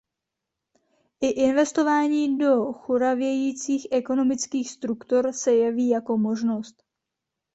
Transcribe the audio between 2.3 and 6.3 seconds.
do churavějících ekonomických struktur se jeví jako